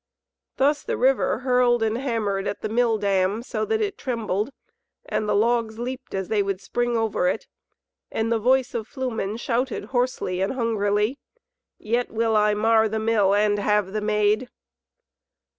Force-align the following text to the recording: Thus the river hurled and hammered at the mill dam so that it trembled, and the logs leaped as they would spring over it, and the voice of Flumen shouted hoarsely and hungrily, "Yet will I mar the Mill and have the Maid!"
Thus 0.57 0.81
the 0.81 0.97
river 0.97 1.37
hurled 1.41 1.83
and 1.83 1.95
hammered 1.95 2.47
at 2.47 2.61
the 2.61 2.69
mill 2.69 2.97
dam 2.97 3.43
so 3.43 3.65
that 3.65 3.81
it 3.81 3.99
trembled, 3.99 4.49
and 5.05 5.29
the 5.29 5.35
logs 5.35 5.77
leaped 5.77 6.15
as 6.15 6.27
they 6.27 6.41
would 6.41 6.59
spring 6.59 6.97
over 6.97 7.27
it, 7.27 7.45
and 8.11 8.31
the 8.31 8.39
voice 8.39 8.73
of 8.73 8.87
Flumen 8.87 9.37
shouted 9.37 9.85
hoarsely 9.93 10.41
and 10.41 10.53
hungrily, 10.53 11.19
"Yet 11.77 12.09
will 12.09 12.35
I 12.35 12.55
mar 12.55 12.89
the 12.89 12.97
Mill 12.97 13.35
and 13.35 13.59
have 13.59 13.93
the 13.93 14.01
Maid!" 14.01 14.49